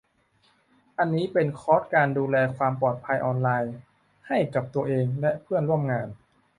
[0.99, 3.73] อันนี้เป็นคอร์สการดูแลความปลอดภัยออนไลน์
[4.27, 6.07] ให้กับตัวเองและเพื่อนร่วมงาน